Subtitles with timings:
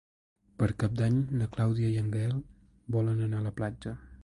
[0.61, 2.35] Per Cap d'Any na Clàudia i en Gaël
[2.99, 3.97] volen anar a la platja.